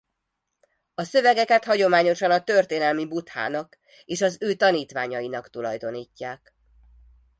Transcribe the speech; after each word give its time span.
A 0.93 1.03
szövegeket 1.03 1.63
hagyományosan 1.63 2.31
a 2.31 2.43
történelmi 2.43 3.07
Buddhának 3.07 3.77
és 4.05 4.21
az 4.21 4.37
ő 4.39 4.53
tanítványainak 4.55 5.49
tulajdonítják. 5.49 6.55